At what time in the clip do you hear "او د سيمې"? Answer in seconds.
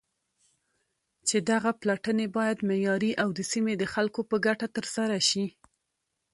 3.21-3.73